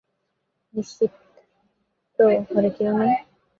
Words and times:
নিশ্চিত 0.73 1.11
তো 2.19 2.23
ঘরে 2.47 2.69
কেউ 2.77 2.91
নেই? 2.99 3.15